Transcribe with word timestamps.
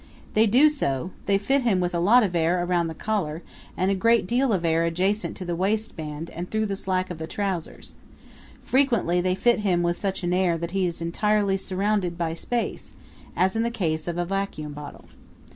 They 0.33 0.47
do 0.47 0.67
so; 0.67 1.11
they 1.27 1.37
fit 1.37 1.61
him 1.61 1.79
with 1.79 1.93
a 1.93 1.99
lot 1.99 2.23
of 2.23 2.35
air 2.35 2.63
around 2.65 2.87
the 2.87 2.95
collar 2.95 3.43
and 3.77 3.91
a 3.91 3.93
great 3.93 4.25
deal 4.25 4.51
of 4.51 4.65
air 4.65 4.83
adjacent 4.83 5.37
to 5.37 5.45
the 5.45 5.55
waistband 5.55 6.31
and 6.31 6.49
through 6.49 6.65
the 6.65 6.75
slack 6.75 7.11
of 7.11 7.19
the 7.19 7.27
trousers; 7.27 7.93
frequently 8.63 9.21
they 9.21 9.35
fit 9.35 9.59
him 9.59 9.83
with 9.83 9.99
such 9.99 10.23
an 10.23 10.33
air 10.33 10.57
that 10.57 10.71
he 10.71 10.87
is 10.87 11.03
entirely 11.03 11.55
surrounded 11.55 12.17
by 12.17 12.33
space, 12.33 12.93
as 13.35 13.55
in 13.55 13.61
the 13.61 13.69
case 13.69 14.07
of 14.07 14.17
a 14.17 14.25
vacuum 14.25 14.73
bottle. 14.73 15.05